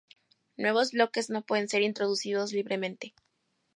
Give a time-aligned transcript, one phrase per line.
[0.57, 3.13] Nuevos bloques no pueden ser introducidos libremente.